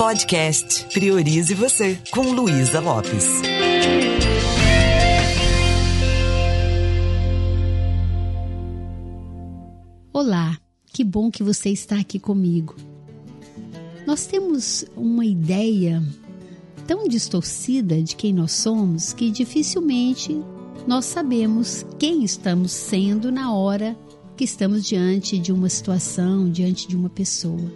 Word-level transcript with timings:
Podcast 0.00 0.86
Priorize 0.94 1.52
Você, 1.52 1.98
com 2.10 2.32
Luísa 2.32 2.80
Lopes. 2.80 3.26
Olá, 10.10 10.58
que 10.90 11.04
bom 11.04 11.30
que 11.30 11.42
você 11.42 11.68
está 11.68 12.00
aqui 12.00 12.18
comigo. 12.18 12.76
Nós 14.06 14.24
temos 14.24 14.86
uma 14.96 15.26
ideia 15.26 16.02
tão 16.86 17.06
distorcida 17.06 18.02
de 18.02 18.16
quem 18.16 18.32
nós 18.32 18.52
somos 18.52 19.12
que 19.12 19.30
dificilmente 19.30 20.42
nós 20.86 21.04
sabemos 21.04 21.84
quem 21.98 22.24
estamos 22.24 22.72
sendo 22.72 23.30
na 23.30 23.52
hora 23.52 23.94
que 24.34 24.44
estamos 24.44 24.86
diante 24.86 25.38
de 25.38 25.52
uma 25.52 25.68
situação, 25.68 26.50
diante 26.50 26.88
de 26.88 26.96
uma 26.96 27.10
pessoa. 27.10 27.70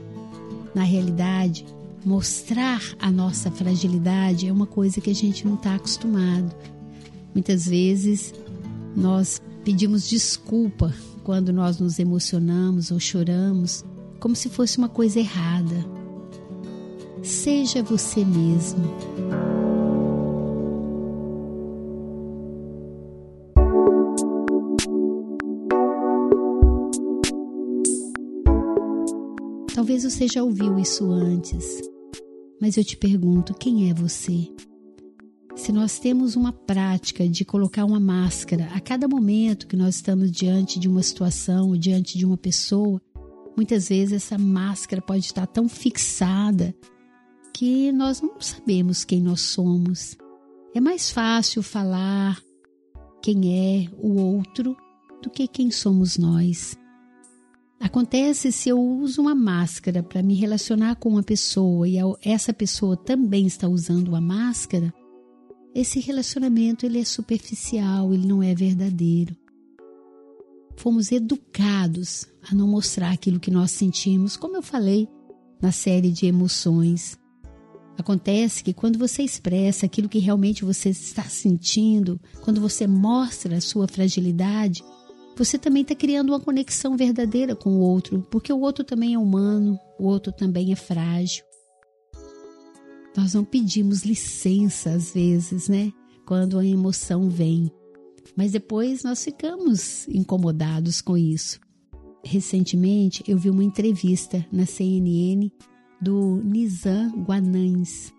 Na 0.74 0.84
realidade, 0.84 1.66
mostrar 2.04 2.82
a 2.98 3.10
nossa 3.10 3.50
fragilidade 3.50 4.46
é 4.46 4.52
uma 4.52 4.66
coisa 4.66 5.00
que 5.00 5.10
a 5.10 5.14
gente 5.14 5.46
não 5.46 5.54
está 5.54 5.74
acostumado. 5.74 6.54
Muitas 7.32 7.66
vezes 7.66 8.34
nós 8.94 9.40
pedimos 9.64 10.08
desculpa 10.08 10.94
quando 11.22 11.52
nós 11.52 11.78
nos 11.78 11.98
emocionamos 11.98 12.90
ou 12.90 13.00
choramos, 13.00 13.84
como 14.20 14.36
se 14.36 14.48
fosse 14.48 14.78
uma 14.78 14.88
coisa 14.88 15.18
errada. 15.18 15.84
Seja 17.22 17.82
você 17.82 18.24
mesmo. 18.24 18.84
Talvez 29.74 30.04
você 30.04 30.28
já 30.28 30.42
ouviu 30.42 30.78
isso 30.78 31.10
antes, 31.10 31.80
mas 32.60 32.76
eu 32.76 32.84
te 32.84 32.96
pergunto: 32.96 33.54
quem 33.54 33.90
é 33.90 33.94
você? 33.94 34.48
Se 35.56 35.70
nós 35.70 35.98
temos 35.98 36.34
uma 36.34 36.52
prática 36.52 37.28
de 37.28 37.44
colocar 37.44 37.84
uma 37.84 38.00
máscara 38.00 38.68
a 38.74 38.80
cada 38.80 39.06
momento 39.06 39.66
que 39.68 39.76
nós 39.76 39.96
estamos 39.96 40.30
diante 40.30 40.80
de 40.80 40.88
uma 40.88 41.02
situação, 41.02 41.76
diante 41.76 42.18
de 42.18 42.26
uma 42.26 42.36
pessoa, 42.36 43.00
muitas 43.56 43.88
vezes 43.88 44.24
essa 44.24 44.36
máscara 44.36 45.00
pode 45.00 45.24
estar 45.24 45.46
tão 45.46 45.68
fixada 45.68 46.74
que 47.52 47.92
nós 47.92 48.20
não 48.20 48.40
sabemos 48.40 49.04
quem 49.04 49.22
nós 49.22 49.42
somos. 49.42 50.16
É 50.74 50.80
mais 50.80 51.10
fácil 51.10 51.62
falar 51.62 52.42
quem 53.22 53.84
é 53.84 53.88
o 53.96 54.20
outro 54.20 54.76
do 55.22 55.30
que 55.30 55.46
quem 55.46 55.70
somos 55.70 56.18
nós. 56.18 56.76
Acontece 57.84 58.50
se 58.50 58.70
eu 58.70 58.80
uso 58.80 59.20
uma 59.20 59.34
máscara 59.34 60.02
para 60.02 60.22
me 60.22 60.34
relacionar 60.34 60.96
com 60.96 61.10
uma 61.10 61.22
pessoa 61.22 61.86
e 61.86 61.96
essa 62.24 62.50
pessoa 62.50 62.96
também 62.96 63.46
está 63.46 63.68
usando 63.68 64.08
uma 64.08 64.22
máscara, 64.22 64.90
esse 65.74 66.00
relacionamento 66.00 66.86
ele 66.86 66.98
é 66.98 67.04
superficial, 67.04 68.14
ele 68.14 68.26
não 68.26 68.42
é 68.42 68.54
verdadeiro. 68.54 69.36
Fomos 70.76 71.12
educados 71.12 72.26
a 72.50 72.54
não 72.54 72.66
mostrar 72.66 73.10
aquilo 73.10 73.38
que 73.38 73.50
nós 73.50 73.70
sentimos, 73.72 74.34
como 74.34 74.56
eu 74.56 74.62
falei 74.62 75.06
na 75.60 75.70
série 75.70 76.10
de 76.10 76.24
emoções. 76.24 77.18
Acontece 77.98 78.64
que 78.64 78.72
quando 78.72 78.98
você 78.98 79.22
expressa 79.22 79.84
aquilo 79.84 80.08
que 80.08 80.18
realmente 80.18 80.64
você 80.64 80.88
está 80.88 81.24
sentindo, 81.24 82.18
quando 82.40 82.62
você 82.62 82.86
mostra 82.86 83.58
a 83.58 83.60
sua 83.60 83.86
fragilidade, 83.86 84.82
você 85.36 85.58
também 85.58 85.82
está 85.82 85.94
criando 85.94 86.30
uma 86.30 86.40
conexão 86.40 86.96
verdadeira 86.96 87.56
com 87.56 87.70
o 87.70 87.80
outro, 87.80 88.24
porque 88.30 88.52
o 88.52 88.60
outro 88.60 88.84
também 88.84 89.14
é 89.14 89.18
humano, 89.18 89.78
o 89.98 90.06
outro 90.06 90.32
também 90.32 90.72
é 90.72 90.76
frágil. 90.76 91.44
Nós 93.16 93.34
não 93.34 93.44
pedimos 93.44 94.04
licença 94.04 94.90
às 94.90 95.12
vezes, 95.12 95.68
né? 95.68 95.92
Quando 96.26 96.58
a 96.58 96.66
emoção 96.66 97.28
vem. 97.28 97.70
Mas 98.36 98.52
depois 98.52 99.02
nós 99.04 99.22
ficamos 99.22 100.08
incomodados 100.08 101.00
com 101.00 101.16
isso. 101.16 101.60
Recentemente 102.24 103.22
eu 103.28 103.38
vi 103.38 103.50
uma 103.50 103.62
entrevista 103.62 104.44
na 104.50 104.66
CNN 104.66 105.50
do 106.00 106.40
Nizam 106.44 107.10
Guanães, 107.24 108.12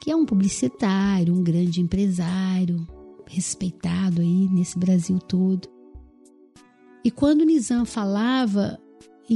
que 0.00 0.10
é 0.10 0.16
um 0.16 0.24
publicitário, 0.24 1.34
um 1.34 1.42
grande 1.42 1.80
empresário, 1.80 2.86
respeitado 3.26 4.20
aí 4.20 4.48
nesse 4.50 4.78
Brasil 4.78 5.18
todo. 5.18 5.68
E 7.04 7.10
quando 7.10 7.44
Nizam 7.44 7.84
falava, 7.84 8.78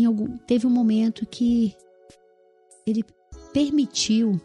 algum, 0.05 0.37
teve 0.39 0.67
um 0.67 0.71
momento 0.71 1.27
que 1.27 1.75
ele 2.87 3.05
permitiu 3.53 4.41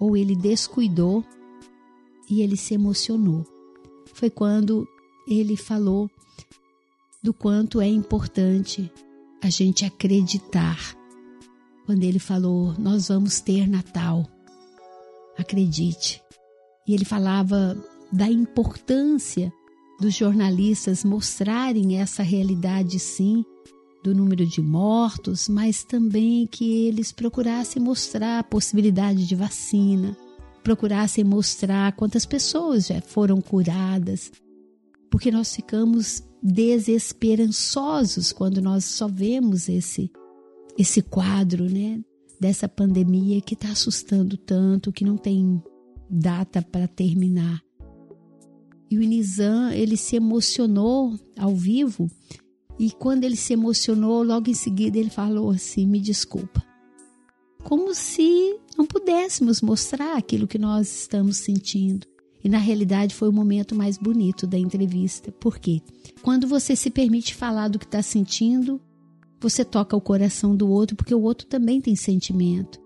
ou 0.00 0.16
ele 0.16 0.34
descuidou 0.34 1.24
e 2.28 2.42
ele 2.42 2.56
se 2.56 2.74
emocionou. 2.74 3.44
Foi 4.14 4.30
quando 4.30 4.86
ele 5.28 5.56
falou 5.56 6.10
do 7.22 7.34
quanto 7.34 7.80
é 7.80 7.88
importante 7.88 8.90
a 9.42 9.50
gente 9.50 9.84
acreditar. 9.84 10.78
Quando 11.84 12.02
ele 12.02 12.18
falou, 12.18 12.74
nós 12.78 13.08
vamos 13.08 13.40
ter 13.40 13.68
Natal. 13.68 14.26
Acredite. 15.38 16.22
E 16.86 16.94
ele 16.94 17.04
falava 17.04 17.76
da 18.12 18.30
importância 18.30 19.52
dos 20.00 20.14
jornalistas 20.14 21.04
mostrarem 21.04 21.98
essa 21.98 22.22
realidade, 22.22 22.98
sim, 22.98 23.44
do 24.02 24.14
número 24.14 24.46
de 24.46 24.60
mortos, 24.60 25.48
mas 25.48 25.82
também 25.82 26.46
que 26.46 26.86
eles 26.86 27.10
procurassem 27.10 27.82
mostrar 27.82 28.38
a 28.38 28.44
possibilidade 28.44 29.26
de 29.26 29.34
vacina, 29.34 30.16
procurassem 30.62 31.24
mostrar 31.24 31.92
quantas 31.92 32.24
pessoas 32.24 32.86
já 32.86 33.00
foram 33.00 33.40
curadas, 33.40 34.30
porque 35.10 35.30
nós 35.30 35.54
ficamos 35.54 36.22
desesperançosos 36.42 38.32
quando 38.32 38.60
nós 38.62 38.84
só 38.84 39.08
vemos 39.08 39.68
esse 39.68 40.10
esse 40.78 41.00
quadro, 41.00 41.64
né, 41.70 42.00
dessa 42.38 42.68
pandemia 42.68 43.40
que 43.40 43.54
está 43.54 43.70
assustando 43.70 44.36
tanto, 44.36 44.92
que 44.92 45.04
não 45.04 45.16
tem 45.16 45.62
data 46.08 46.62
para 46.62 46.86
terminar. 46.86 47.65
E 48.90 48.98
o 48.98 49.00
Nizam, 49.00 49.70
ele 49.72 49.96
se 49.96 50.16
emocionou 50.16 51.18
ao 51.36 51.54
vivo 51.54 52.08
e 52.78 52.90
quando 52.90 53.24
ele 53.24 53.36
se 53.36 53.52
emocionou, 53.52 54.22
logo 54.22 54.50
em 54.50 54.54
seguida 54.54 54.98
ele 54.98 55.10
falou 55.10 55.50
assim: 55.50 55.86
"Me 55.86 56.00
desculpa". 56.00 56.64
Como 57.64 57.94
se 57.94 58.56
não 58.76 58.86
pudéssemos 58.86 59.60
mostrar 59.60 60.16
aquilo 60.16 60.46
que 60.46 60.58
nós 60.58 61.00
estamos 61.00 61.38
sentindo. 61.38 62.06
E 62.44 62.48
na 62.48 62.58
realidade 62.58 63.12
foi 63.12 63.28
o 63.28 63.32
momento 63.32 63.74
mais 63.74 63.98
bonito 63.98 64.46
da 64.46 64.56
entrevista. 64.56 65.32
Por 65.32 65.58
quê? 65.58 65.80
Quando 66.22 66.46
você 66.46 66.76
se 66.76 66.90
permite 66.90 67.34
falar 67.34 67.66
do 67.66 67.78
que 67.78 67.86
está 67.86 68.00
sentindo, 68.02 68.80
você 69.40 69.64
toca 69.64 69.96
o 69.96 70.00
coração 70.00 70.54
do 70.54 70.68
outro, 70.68 70.94
porque 70.94 71.14
o 71.14 71.22
outro 71.22 71.46
também 71.48 71.80
tem 71.80 71.96
sentimento. 71.96 72.78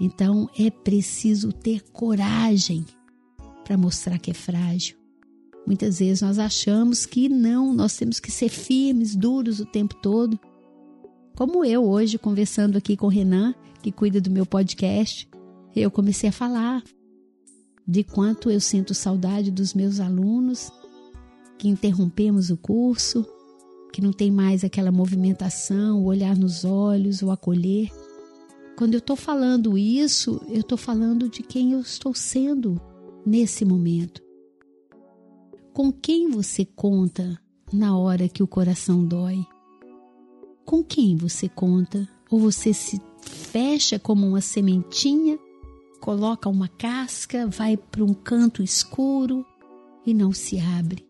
Então 0.00 0.50
é 0.58 0.68
preciso 0.68 1.52
ter 1.52 1.80
coragem 1.92 2.84
para 3.66 3.76
mostrar 3.76 4.16
que 4.20 4.30
é 4.30 4.34
frágil. 4.34 4.96
Muitas 5.66 5.98
vezes 5.98 6.22
nós 6.22 6.38
achamos 6.38 7.04
que 7.04 7.28
não, 7.28 7.74
nós 7.74 7.96
temos 7.96 8.20
que 8.20 8.30
ser 8.30 8.48
firmes, 8.48 9.16
duros 9.16 9.58
o 9.58 9.66
tempo 9.66 9.96
todo. 9.96 10.38
Como 11.36 11.64
eu 11.64 11.84
hoje, 11.84 12.16
conversando 12.16 12.78
aqui 12.78 12.96
com 12.96 13.06
o 13.06 13.10
Renan, 13.10 13.52
que 13.82 13.90
cuida 13.90 14.20
do 14.20 14.30
meu 14.30 14.46
podcast, 14.46 15.28
eu 15.74 15.90
comecei 15.90 16.28
a 16.28 16.32
falar 16.32 16.84
de 17.86 18.04
quanto 18.04 18.52
eu 18.52 18.60
sinto 18.60 18.94
saudade 18.94 19.50
dos 19.50 19.74
meus 19.74 19.98
alunos, 19.98 20.70
que 21.58 21.66
interrompemos 21.66 22.50
o 22.50 22.56
curso, 22.56 23.26
que 23.92 24.00
não 24.00 24.12
tem 24.12 24.30
mais 24.30 24.62
aquela 24.62 24.92
movimentação, 24.92 26.00
o 26.02 26.04
olhar 26.04 26.36
nos 26.36 26.64
olhos, 26.64 27.20
o 27.20 27.32
acolher. 27.32 27.90
Quando 28.76 28.94
eu 28.94 28.98
estou 28.98 29.16
falando 29.16 29.76
isso, 29.76 30.40
eu 30.48 30.60
estou 30.60 30.78
falando 30.78 31.28
de 31.28 31.42
quem 31.42 31.72
eu 31.72 31.80
estou 31.80 32.14
sendo 32.14 32.80
nesse 33.26 33.64
momento. 33.64 34.22
Com 35.74 35.92
quem 35.92 36.30
você 36.30 36.64
conta 36.64 37.38
na 37.72 37.98
hora 37.98 38.28
que 38.28 38.42
o 38.42 38.46
coração 38.46 39.04
dói? 39.04 39.44
Com 40.64 40.82
quem 40.82 41.16
você 41.16 41.48
conta? 41.48 42.08
Ou 42.30 42.38
você 42.38 42.72
se 42.72 43.00
fecha 43.20 43.98
como 43.98 44.26
uma 44.26 44.40
sementinha, 44.40 45.38
coloca 46.00 46.48
uma 46.48 46.68
casca, 46.68 47.46
vai 47.46 47.76
para 47.76 48.04
um 48.04 48.14
canto 48.14 48.62
escuro 48.62 49.44
e 50.06 50.14
não 50.14 50.32
se 50.32 50.58
abre? 50.58 51.06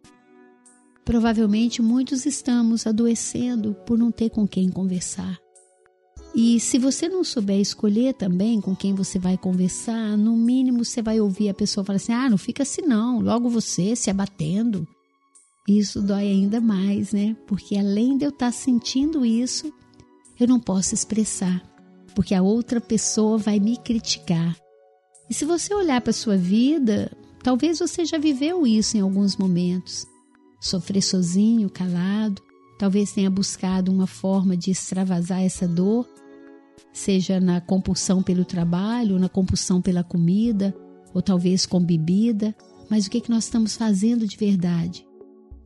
Provavelmente 1.04 1.80
muitos 1.80 2.26
estamos 2.26 2.86
adoecendo 2.86 3.74
por 3.86 3.96
não 3.96 4.10
ter 4.10 4.30
com 4.30 4.46
quem 4.46 4.68
conversar. 4.68 5.38
E 6.38 6.60
se 6.60 6.78
você 6.78 7.08
não 7.08 7.24
souber 7.24 7.58
escolher 7.58 8.12
também 8.12 8.60
com 8.60 8.76
quem 8.76 8.94
você 8.94 9.18
vai 9.18 9.38
conversar, 9.38 10.18
no 10.18 10.36
mínimo 10.36 10.84
você 10.84 11.00
vai 11.00 11.18
ouvir 11.18 11.48
a 11.48 11.54
pessoa 11.54 11.82
falar 11.82 11.96
assim: 11.96 12.12
ah, 12.12 12.28
não 12.28 12.36
fica 12.36 12.62
assim 12.62 12.82
não, 12.82 13.20
logo 13.20 13.48
você 13.48 13.96
se 13.96 14.10
abatendo. 14.10 14.86
Isso 15.66 16.02
dói 16.02 16.24
ainda 16.24 16.60
mais, 16.60 17.12
né? 17.12 17.34
Porque 17.46 17.74
além 17.78 18.18
de 18.18 18.26
eu 18.26 18.28
estar 18.28 18.52
sentindo 18.52 19.24
isso, 19.24 19.72
eu 20.38 20.46
não 20.46 20.60
posso 20.60 20.94
expressar. 20.94 21.62
porque 22.14 22.34
a 22.34 22.42
outra 22.42 22.80
pessoa 22.80 23.36
vai 23.36 23.58
me 23.60 23.76
criticar. 23.76 24.56
E 25.28 25.34
se 25.34 25.44
você 25.44 25.74
olhar 25.74 26.00
para 26.00 26.12
sua 26.12 26.36
vida, 26.36 27.10
talvez 27.42 27.78
você 27.78 28.04
já 28.06 28.16
viveu 28.16 28.66
isso 28.66 28.96
em 28.96 29.00
alguns 29.00 29.36
momentos. 29.36 30.06
Sofrer 30.60 31.02
sozinho, 31.02 31.68
calado, 31.68 32.42
talvez 32.78 33.12
tenha 33.12 33.30
buscado 33.30 33.92
uma 33.92 34.06
forma 34.06 34.56
de 34.56 34.70
extravasar 34.70 35.42
essa 35.42 35.68
dor, 35.68 36.08
seja 36.92 37.40
na 37.40 37.60
compulsão 37.60 38.22
pelo 38.22 38.44
trabalho, 38.44 39.18
na 39.18 39.28
compulsão 39.28 39.82
pela 39.82 40.02
comida, 40.02 40.74
ou 41.14 41.22
talvez 41.22 41.66
com 41.66 41.80
bebida. 41.80 42.54
Mas 42.90 43.06
o 43.06 43.10
que, 43.10 43.18
é 43.18 43.20
que 43.20 43.30
nós 43.30 43.44
estamos 43.44 43.76
fazendo 43.76 44.26
de 44.26 44.36
verdade? 44.36 45.06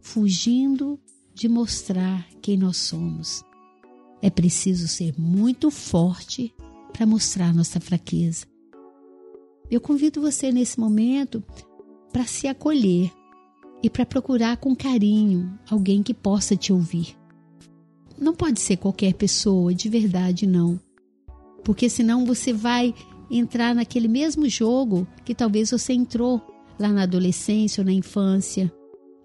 Fugindo 0.00 0.98
de 1.34 1.48
mostrar 1.48 2.26
quem 2.40 2.56
nós 2.56 2.76
somos. 2.76 3.44
É 4.22 4.28
preciso 4.28 4.88
ser 4.88 5.14
muito 5.18 5.70
forte 5.70 6.54
para 6.92 7.06
mostrar 7.06 7.54
nossa 7.54 7.80
fraqueza. 7.80 8.46
Eu 9.70 9.80
convido 9.80 10.20
você 10.20 10.50
nesse 10.50 10.78
momento 10.80 11.42
para 12.12 12.26
se 12.26 12.48
acolher 12.48 13.12
e 13.82 13.88
para 13.88 14.04
procurar 14.04 14.56
com 14.56 14.74
carinho 14.74 15.58
alguém 15.70 16.02
que 16.02 16.12
possa 16.12 16.56
te 16.56 16.72
ouvir. 16.72 17.16
Não 18.18 18.34
pode 18.34 18.60
ser 18.60 18.76
qualquer 18.76 19.14
pessoa, 19.14 19.72
de 19.72 19.88
verdade 19.88 20.46
não. 20.46 20.78
Porque 21.64 21.88
senão 21.88 22.24
você 22.24 22.52
vai 22.52 22.94
entrar 23.30 23.74
naquele 23.74 24.08
mesmo 24.08 24.48
jogo 24.48 25.06
que 25.24 25.34
talvez 25.34 25.70
você 25.70 25.92
entrou 25.92 26.40
lá 26.78 26.88
na 26.88 27.02
adolescência 27.02 27.80
ou 27.80 27.84
na 27.84 27.92
infância. 27.92 28.72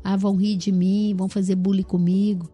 Ah, 0.04 0.16
vão 0.16 0.36
rir 0.36 0.56
de 0.56 0.72
mim, 0.72 1.16
vão 1.16 1.28
fazer 1.28 1.56
bullying 1.56 1.84
comigo. 1.84 2.50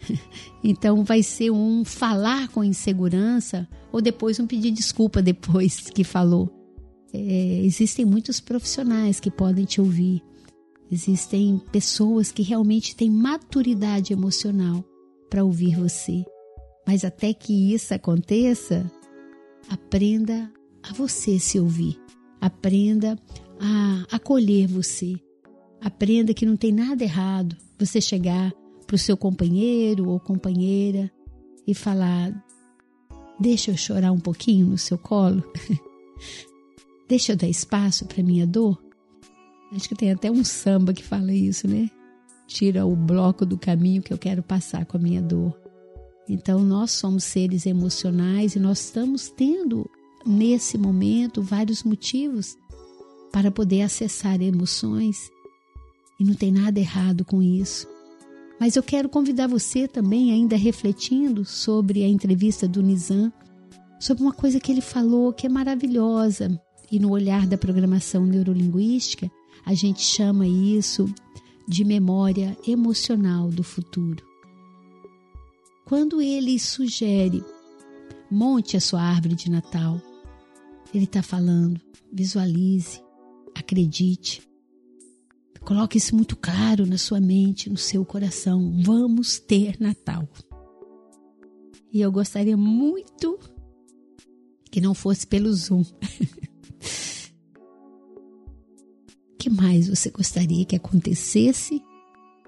então 0.62 1.04
vai 1.04 1.22
ser 1.22 1.50
um 1.50 1.84
falar 1.84 2.48
com 2.48 2.64
insegurança 2.64 3.68
ou 3.92 4.00
depois 4.00 4.40
um 4.40 4.46
pedir 4.46 4.70
desculpa 4.70 5.22
depois 5.22 5.88
que 5.94 6.04
falou 6.04 6.64
é, 7.14 7.60
existem 7.64 8.04
muitos 8.04 8.40
profissionais 8.40 9.20
que 9.20 9.30
podem 9.30 9.64
te 9.64 9.80
ouvir. 9.80 10.20
Existem 10.90 11.60
pessoas 11.70 12.32
que 12.32 12.42
realmente 12.42 12.96
têm 12.96 13.08
maturidade 13.08 14.12
emocional 14.12 14.84
para 15.30 15.44
ouvir 15.44 15.76
você. 15.76 16.24
Mas 16.86 17.04
até 17.04 17.32
que 17.32 17.72
isso 17.72 17.94
aconteça, 17.94 18.90
aprenda 19.68 20.50
a 20.82 20.92
você 20.92 21.38
se 21.38 21.58
ouvir. 21.58 22.00
Aprenda 22.40 23.18
a 23.60 24.16
acolher 24.16 24.66
você. 24.66 25.14
Aprenda 25.80 26.34
que 26.34 26.46
não 26.46 26.56
tem 26.56 26.72
nada 26.72 27.04
errado 27.04 27.56
você 27.78 28.00
chegar 28.00 28.52
para 28.86 28.96
o 28.96 28.98
seu 28.98 29.16
companheiro 29.16 30.08
ou 30.08 30.20
companheira 30.20 31.10
e 31.66 31.74
falar: 31.74 32.32
Deixa 33.38 33.70
eu 33.70 33.76
chorar 33.76 34.12
um 34.12 34.20
pouquinho 34.20 34.66
no 34.66 34.78
seu 34.78 34.98
colo. 34.98 35.42
Deixa 37.08 37.32
eu 37.32 37.36
dar 37.36 37.48
espaço 37.48 38.06
para 38.06 38.22
minha 38.22 38.46
dor. 38.46 38.82
Acho 39.72 39.88
que 39.88 39.94
tem 39.94 40.12
até 40.12 40.30
um 40.30 40.44
samba 40.44 40.92
que 40.92 41.02
fala 41.02 41.32
isso, 41.32 41.66
né? 41.66 41.90
Tira 42.46 42.86
o 42.86 42.94
bloco 42.94 43.44
do 43.44 43.58
caminho 43.58 44.02
que 44.02 44.12
eu 44.12 44.18
quero 44.18 44.42
passar 44.42 44.86
com 44.86 44.96
a 44.96 45.00
minha 45.00 45.20
dor. 45.20 45.63
Então, 46.28 46.60
nós 46.60 46.90
somos 46.92 47.24
seres 47.24 47.66
emocionais 47.66 48.54
e 48.54 48.58
nós 48.58 48.80
estamos 48.80 49.28
tendo, 49.28 49.88
nesse 50.24 50.78
momento, 50.78 51.42
vários 51.42 51.82
motivos 51.82 52.56
para 53.32 53.50
poder 53.50 53.82
acessar 53.82 54.40
emoções. 54.40 55.30
E 56.18 56.24
não 56.24 56.34
tem 56.34 56.52
nada 56.52 56.78
errado 56.80 57.24
com 57.24 57.42
isso. 57.42 57.86
Mas 58.58 58.76
eu 58.76 58.82
quero 58.82 59.08
convidar 59.08 59.48
você 59.48 59.86
também, 59.86 60.32
ainda 60.32 60.56
refletindo 60.56 61.44
sobre 61.44 62.04
a 62.04 62.08
entrevista 62.08 62.66
do 62.66 62.82
Nizam, 62.82 63.32
sobre 64.00 64.22
uma 64.22 64.32
coisa 64.32 64.60
que 64.60 64.70
ele 64.70 64.80
falou 64.80 65.32
que 65.32 65.46
é 65.46 65.50
maravilhosa. 65.50 66.58
E 66.90 66.98
no 66.98 67.10
olhar 67.10 67.46
da 67.46 67.58
programação 67.58 68.24
neurolinguística, 68.24 69.30
a 69.66 69.74
gente 69.74 70.02
chama 70.02 70.46
isso 70.46 71.12
de 71.66 71.84
memória 71.84 72.56
emocional 72.66 73.48
do 73.48 73.64
futuro. 73.64 74.33
Quando 75.84 76.22
ele 76.22 76.58
sugere 76.58 77.44
monte 78.30 78.76
a 78.76 78.80
sua 78.80 79.02
árvore 79.02 79.34
de 79.34 79.50
Natal, 79.50 80.00
ele 80.94 81.04
está 81.04 81.22
falando, 81.22 81.80
visualize, 82.12 83.02
acredite, 83.54 84.42
coloque 85.60 85.98
isso 85.98 86.16
muito 86.16 86.36
claro 86.36 86.86
na 86.86 86.96
sua 86.98 87.20
mente, 87.20 87.68
no 87.68 87.76
seu 87.76 88.04
coração. 88.04 88.80
Vamos 88.82 89.38
ter 89.38 89.78
Natal. 89.78 90.28
E 91.92 92.00
eu 92.00 92.10
gostaria 92.10 92.56
muito 92.56 93.38
que 94.70 94.80
não 94.80 94.94
fosse 94.94 95.26
pelo 95.26 95.52
Zoom. 95.52 95.84
que 99.38 99.50
mais 99.50 99.88
você 99.88 100.10
gostaria 100.10 100.64
que 100.64 100.74
acontecesse? 100.74 101.80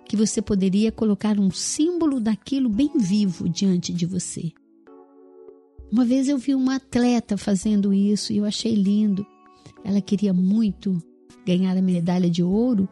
Que 0.08 0.16
você 0.16 0.40
poderia 0.40 0.92
colocar 0.92 1.38
um 1.38 1.50
símbolo 1.50 2.20
daquilo 2.20 2.68
bem 2.68 2.90
vivo 2.96 3.48
diante 3.48 3.92
de 3.92 4.06
você. 4.06 4.52
Uma 5.90 6.04
vez 6.04 6.28
eu 6.28 6.38
vi 6.38 6.54
uma 6.54 6.76
atleta 6.76 7.36
fazendo 7.36 7.92
isso 7.92 8.32
e 8.32 8.38
eu 8.38 8.44
achei 8.44 8.74
lindo. 8.74 9.26
Ela 9.84 10.00
queria 10.00 10.32
muito 10.32 11.00
ganhar 11.46 11.76
a 11.76 11.82
medalha 11.82 12.28
de 12.28 12.42
ouro 12.42 12.88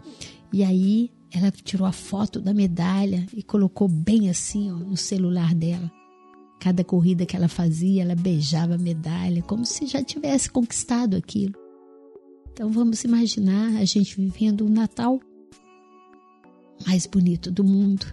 e 0.53 0.63
aí 0.63 1.11
ela 1.33 1.51
tirou 1.51 1.87
a 1.87 1.93
foto 1.93 2.41
da 2.41 2.55
medalha 2.55 3.27
e 3.35 3.43
colocou 3.43 3.89
bem 3.89 4.31
assim 4.31 4.71
ó, 4.71 4.77
no 4.77 4.97
celular 4.97 5.55
dela. 5.55 5.91
Cada 6.61 6.85
corrida 6.85 7.27
que 7.27 7.37
ela 7.37 7.49
fazia, 7.49 8.03
ela 8.03 8.15
beijava 8.15 8.77
a 8.77 8.79
medalha, 8.79 9.43
como 9.43 9.67
se 9.67 9.87
já 9.87 10.03
tivesse 10.03 10.49
conquistado 10.49 11.17
aquilo. 11.17 11.55
Então 12.53 12.71
vamos 12.71 13.03
imaginar 13.03 13.77
a 13.77 13.85
gente 13.85 14.17
vivendo 14.17 14.65
o 14.65 14.71
Natal 14.71 15.21
mais 16.87 17.07
bonito 17.07 17.51
do 17.51 17.65
mundo. 17.65 18.07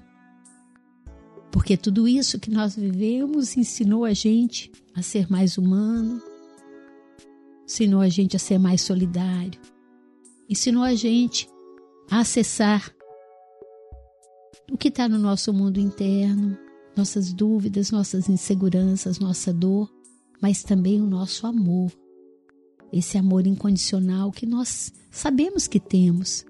Porque 1.52 1.76
tudo 1.76 2.08
isso 2.08 2.40
que 2.40 2.50
nós 2.50 2.76
vivemos 2.76 3.58
ensinou 3.58 4.06
a 4.06 4.14
gente 4.14 4.72
a 4.96 5.02
ser 5.02 5.30
mais 5.30 5.58
humano, 5.58 6.22
ensinou 7.66 8.02
a 8.02 8.10
gente 8.10 8.36
a 8.36 8.40
ser 8.40 8.58
mais 8.58 8.82
solidário, 8.82 9.60
ensinou 10.50 10.84
a 10.84 10.96
gente 10.96 11.48
a 12.10 12.20
acessar 12.20 12.94
o 14.72 14.78
que 14.78 14.88
está 14.88 15.10
no 15.10 15.18
nosso 15.18 15.54
mundo 15.54 15.80
interno, 15.80 16.58
nossas 16.96 17.34
dúvidas, 17.34 17.92
nossas 17.92 18.30
inseguranças, 18.30 19.20
nossa 19.20 19.54
dor, 19.54 19.92
mas 20.42 20.64
também 20.64 21.02
o 21.02 21.06
nosso 21.06 21.46
amor 21.46 21.92
esse 22.92 23.18
amor 23.18 23.48
incondicional 23.48 24.32
que 24.32 24.46
nós 24.46 24.92
sabemos 25.10 25.68
que 25.68 25.80
temos. 25.80 26.46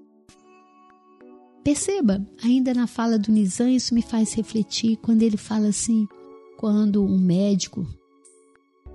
Perceba, 1.64 2.26
ainda 2.42 2.74
na 2.74 2.86
fala 2.86 3.18
do 3.18 3.30
Nizam, 3.30 3.68
isso 3.68 3.94
me 3.94 4.02
faz 4.02 4.32
refletir 4.34 4.96
quando 4.96 5.22
ele 5.22 5.36
fala 5.36 5.68
assim: 5.68 6.08
quando 6.56 7.04
um 7.04 7.18
médico 7.18 7.86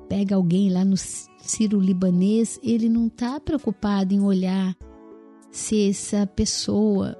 pega 0.10 0.36
alguém 0.36 0.70
lá 0.70 0.84
no 0.84 0.96
Ciro 0.98 1.80
Libanês, 1.80 2.60
ele 2.62 2.90
não 2.90 3.08
está 3.08 3.40
preocupado 3.40 4.14
em 4.14 4.22
olhar 4.22 4.76
se 5.52 5.90
essa 5.90 6.28
pessoa 6.28 7.18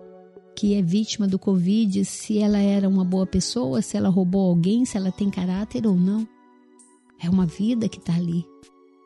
que 0.56 0.74
é 0.74 0.82
vítima 0.82 1.28
do 1.28 1.38
Covid, 1.38 2.04
se 2.04 2.40
ela 2.40 2.58
era 2.58 2.90
uma 2.90 3.06
boa 3.06 3.26
pessoa, 3.26 3.82
se 3.82 3.96
ela 3.96 4.10
roubou 4.10 4.50
alguém, 4.50 4.86
se 4.86 4.98
ela 4.98 5.12
tem 5.12 5.30
caráter 5.30 5.86
ou 5.86 5.96
não. 5.96 6.28
É 7.20 7.30
uma 7.30 7.46
vida 7.46 7.88
que 7.88 8.00
está 8.00 8.16
ali 8.16 8.46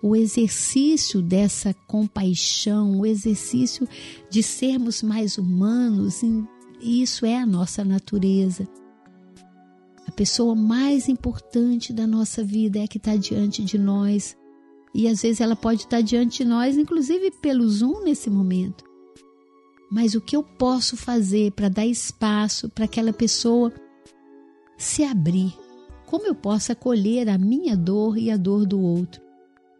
o 0.02 0.16
exercício 0.16 1.22
dessa 1.22 1.74
compaixão, 1.88 3.00
o 3.00 3.06
exercício 3.06 3.88
de 4.30 4.42
sermos 4.42 5.04
mais 5.04 5.38
humanos, 5.38 6.22
isso 6.82 7.26
é 7.26 7.38
a 7.38 7.46
nossa 7.46 7.84
natureza. 7.84 8.68
A 10.08 10.12
pessoa 10.12 10.56
mais 10.56 11.08
importante 11.08 11.94
da 11.94 12.08
nossa 12.08 12.44
vida 12.44 12.80
é 12.80 12.84
a 12.84 12.88
que 12.88 12.98
está 12.98 13.16
diante 13.16 13.64
de 13.64 13.78
nós. 13.78 14.36
E 14.94 15.08
às 15.08 15.22
vezes 15.22 15.40
ela 15.40 15.56
pode 15.56 15.84
estar 15.84 16.02
diante 16.02 16.44
de 16.44 16.50
nós, 16.50 16.78
inclusive 16.78 17.32
pelo 17.40 17.70
Zoom 17.70 18.04
nesse 18.04 18.30
momento. 18.30 18.84
Mas 19.90 20.16
o 20.16 20.22
que 20.22 20.36
eu 20.36 20.44
posso 20.44 20.98
fazer 20.98 21.52
para 21.52 21.70
dar 21.70 21.86
espaço 21.86 22.70
para 22.70 22.86
aquela 22.86 23.14
pessoa 23.14 23.72
se 24.78 25.04
abrir? 25.04 25.54
Como 26.08 26.26
eu 26.26 26.36
posso 26.36 26.72
acolher 26.72 27.30
a 27.30 27.38
minha 27.38 27.78
dor 27.78 28.18
e 28.18 28.32
a 28.32 28.36
dor 28.36 28.66
do 28.66 28.82
outro? 28.82 29.22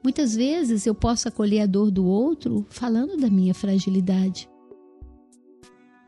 Muitas 0.04 0.36
vezes 0.36 0.86
eu 0.86 0.96
posso 0.96 1.28
acolher 1.28 1.62
a 1.62 1.66
dor 1.66 1.92
do 1.92 2.06
outro 2.06 2.66
falando 2.70 3.18
da 3.18 3.30
minha 3.30 3.54
fragilidade. 3.54 4.50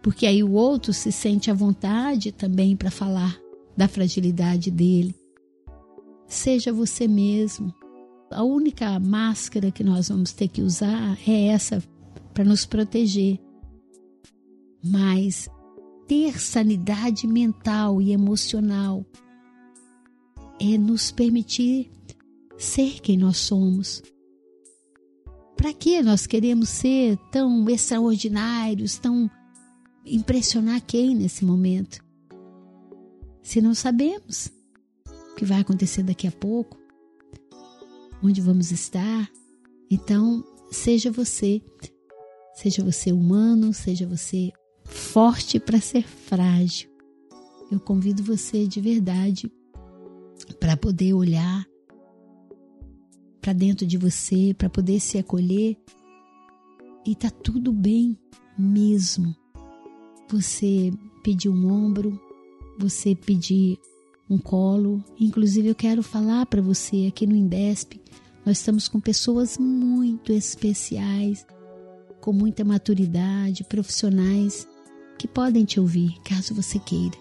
Porque 0.01 0.25
aí 0.25 0.43
o 0.43 0.51
outro 0.51 0.91
se 0.91 1.11
sente 1.11 1.51
à 1.51 1.53
vontade 1.53 2.31
também 2.31 2.75
para 2.75 2.91
falar 2.91 3.39
da 3.77 3.87
fragilidade 3.87 4.69
dele. 4.71 5.15
Seja 6.27 6.73
você 6.73 7.07
mesmo. 7.07 7.73
A 8.31 8.43
única 8.43 8.99
máscara 8.99 9.71
que 9.71 9.83
nós 9.83 10.09
vamos 10.09 10.33
ter 10.33 10.47
que 10.47 10.61
usar 10.61 11.17
é 11.27 11.47
essa 11.47 11.81
para 12.33 12.43
nos 12.43 12.65
proteger. 12.65 13.39
Mas 14.83 15.47
ter 16.07 16.39
sanidade 16.39 17.27
mental 17.27 18.01
e 18.01 18.11
emocional 18.11 19.05
é 20.59 20.77
nos 20.77 21.11
permitir 21.11 21.89
ser 22.57 22.99
quem 23.01 23.17
nós 23.17 23.37
somos. 23.37 24.01
Para 25.55 25.73
que 25.73 26.01
nós 26.01 26.27
queremos 26.27 26.69
ser 26.69 27.17
tão 27.31 27.69
extraordinários, 27.69 28.97
tão 28.97 29.29
impressionar 30.05 30.81
quem 30.81 31.15
nesse 31.15 31.45
momento? 31.45 32.03
Se 33.41 33.61
não 33.61 33.73
sabemos 33.73 34.51
o 35.31 35.35
que 35.35 35.45
vai 35.45 35.61
acontecer 35.61 36.03
daqui 36.03 36.27
a 36.27 36.31
pouco, 36.31 36.77
onde 38.21 38.41
vamos 38.41 38.71
estar, 38.71 39.29
então 39.89 40.43
seja 40.71 41.11
você, 41.11 41.61
seja 42.55 42.83
você 42.83 43.11
humano, 43.11 43.73
seja 43.73 44.07
você 44.07 44.51
forte 44.85 45.59
para 45.59 45.79
ser 45.79 46.03
frágil. 46.03 46.89
Eu 47.71 47.79
convido 47.79 48.23
você 48.23 48.67
de 48.67 48.79
verdade 48.79 49.51
para 50.59 50.77
poder 50.77 51.13
olhar 51.13 51.65
para 53.43 53.51
dentro 53.51 53.85
de 53.85 53.97
você, 53.97 54.55
para 54.57 54.69
poder 54.69 55.01
se 55.01 55.17
acolher 55.17 55.75
e 57.05 57.13
tá 57.13 57.29
tudo 57.29 57.73
bem 57.73 58.17
mesmo. 58.57 59.35
Você 60.29 60.93
pedir 61.21 61.49
um 61.49 61.69
ombro, 61.69 62.17
você 62.79 63.13
pedir 63.13 63.77
um 64.29 64.37
colo. 64.37 65.03
Inclusive 65.19 65.67
eu 65.67 65.75
quero 65.75 66.01
falar 66.01 66.45
para 66.45 66.61
você 66.61 67.07
aqui 67.09 67.27
no 67.27 67.35
Indesp, 67.35 67.99
nós 68.45 68.59
estamos 68.59 68.87
com 68.87 69.01
pessoas 69.01 69.57
muito 69.57 70.31
especiais, 70.31 71.45
com 72.21 72.31
muita 72.31 72.63
maturidade, 72.63 73.65
profissionais 73.65 74.65
que 75.19 75.27
podem 75.27 75.65
te 75.65 75.81
ouvir, 75.81 76.17
caso 76.23 76.55
você 76.55 76.79
queira. 76.79 77.17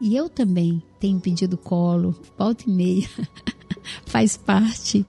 E 0.00 0.16
eu 0.16 0.28
também 0.28 0.82
tenho 0.98 1.20
pedido 1.20 1.56
colo, 1.56 2.20
volta 2.36 2.64
e 2.66 2.72
meia, 2.72 3.08
faz 4.06 4.36
parte. 4.36 5.06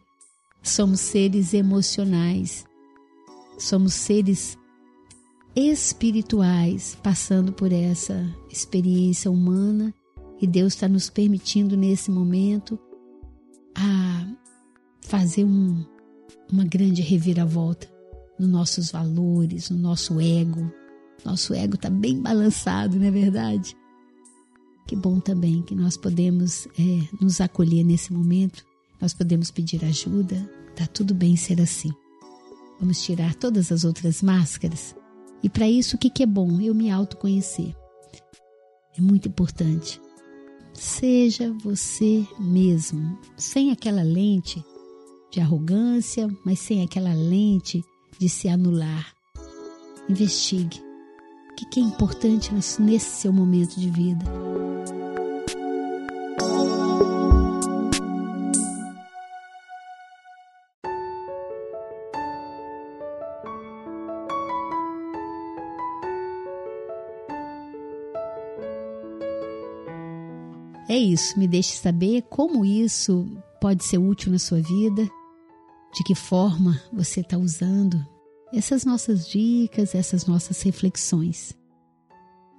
Somos 0.62 1.00
seres 1.00 1.54
emocionais, 1.54 2.66
somos 3.58 3.94
seres 3.94 4.58
espirituais 5.56 6.98
passando 7.02 7.52
por 7.52 7.72
essa 7.72 8.34
experiência 8.50 9.30
humana 9.30 9.94
e 10.42 10.48
Deus 10.48 10.74
está 10.74 10.88
nos 10.88 11.10
permitindo 11.10 11.76
nesse 11.76 12.10
momento 12.10 12.80
a 13.76 14.28
fazer 15.02 15.44
um, 15.44 15.84
uma 16.52 16.64
grande 16.64 17.02
reviravolta 17.02 17.88
nos 18.40 18.50
nossos 18.50 18.92
valores, 18.92 19.70
no 19.70 19.78
nosso 19.78 20.20
ego. 20.20 20.72
Nosso 21.24 21.54
ego 21.54 21.76
está 21.76 21.90
bem 21.90 22.20
balançado, 22.20 22.98
não 22.98 23.06
é 23.06 23.12
verdade? 23.12 23.76
Que 24.88 24.96
bom 24.96 25.20
também 25.20 25.62
que 25.62 25.76
nós 25.76 25.96
podemos 25.96 26.68
é, 26.80 27.24
nos 27.24 27.40
acolher 27.40 27.84
nesse 27.84 28.12
momento, 28.12 28.66
nós 29.02 29.14
podemos 29.14 29.50
pedir 29.50 29.84
ajuda, 29.84 30.38
tá 30.76 30.86
tudo 30.86 31.16
bem 31.16 31.36
ser 31.36 31.60
assim. 31.60 31.92
Vamos 32.80 33.02
tirar 33.04 33.36
todas 33.36 33.72
as 33.72 33.84
outras 33.84 34.22
máscaras. 34.22 34.96
E 35.44 35.50
para 35.50 35.68
isso, 35.68 35.96
o 35.96 36.00
que, 36.00 36.10
que 36.10 36.24
é 36.24 36.26
bom? 36.26 36.62
Eu 36.62 36.76
me 36.76 36.90
autoconhecer. 36.92 37.76
É 38.98 39.02
muito 39.02 39.28
importante. 39.28 40.00
Seja 40.74 41.52
você 41.64 42.26
mesmo, 42.40 43.18
sem 43.38 43.72
aquela 43.72 44.04
lente 44.04 44.64
de 45.32 45.40
arrogância, 45.40 46.28
mas 46.46 46.60
sem 46.60 46.84
aquela 46.84 47.14
lente 47.14 47.84
de 48.20 48.30
se 48.30 48.48
anular. 48.48 49.14
Investigue 50.10 50.82
o 51.52 51.70
que 51.70 51.80
é 51.80 51.84
importante 51.84 52.52
nesse 52.54 53.22
seu 53.22 53.32
momento 53.32 53.80
de 53.80 53.90
vida. 53.90 54.26
É 70.92 70.98
isso, 70.98 71.40
me 71.40 71.48
deixe 71.48 71.78
saber 71.78 72.24
como 72.24 72.66
isso 72.66 73.26
pode 73.62 73.82
ser 73.82 73.98
útil 73.98 74.30
na 74.30 74.38
sua 74.38 74.60
vida, 74.60 75.10
de 75.94 76.04
que 76.04 76.14
forma 76.14 76.82
você 76.92 77.22
está 77.22 77.38
usando 77.38 78.06
essas 78.54 78.84
nossas 78.84 79.26
dicas, 79.26 79.96
essas 79.96 80.26
nossas 80.26 80.62
reflexões. 80.62 81.56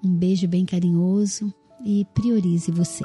Um 0.03 0.17
beijo 0.17 0.49
bem 0.49 0.65
carinhoso 0.65 1.53
e 1.85 2.07
priorize 2.15 2.73
você. 2.73 3.05